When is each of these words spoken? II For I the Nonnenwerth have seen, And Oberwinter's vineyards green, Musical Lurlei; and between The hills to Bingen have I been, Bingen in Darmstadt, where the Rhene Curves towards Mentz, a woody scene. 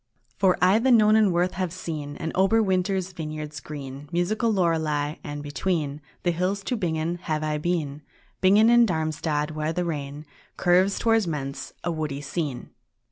II 0.29 0.35
For 0.39 0.57
I 0.63 0.79
the 0.79 0.89
Nonnenwerth 0.89 1.51
have 1.51 1.71
seen, 1.71 2.17
And 2.17 2.33
Oberwinter's 2.33 3.11
vineyards 3.13 3.59
green, 3.59 4.09
Musical 4.11 4.51
Lurlei; 4.51 5.19
and 5.23 5.43
between 5.43 6.01
The 6.23 6.31
hills 6.31 6.63
to 6.63 6.75
Bingen 6.75 7.19
have 7.21 7.43
I 7.43 7.59
been, 7.59 8.01
Bingen 8.41 8.71
in 8.71 8.87
Darmstadt, 8.87 9.51
where 9.51 9.71
the 9.73 9.85
Rhene 9.85 10.25
Curves 10.57 10.97
towards 10.97 11.27
Mentz, 11.27 11.73
a 11.83 11.91
woody 11.91 12.19
scene. 12.19 12.71